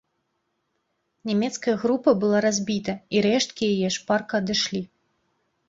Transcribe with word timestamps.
Нямецкая 1.31 1.75
група 1.83 2.09
была 2.25 2.39
разбіта, 2.47 2.97
і 3.17 3.23
рэшткі 3.29 3.63
яе 3.77 3.89
шпарка 3.99 4.33
адышлі. 4.43 4.85